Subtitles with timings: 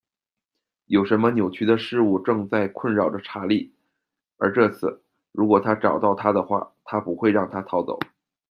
[0.85, 3.71] 有什么扭曲的事物正在困扰着查莉，
[4.37, 7.99] 而这次，如果它找到她的话，它不会让她逃走。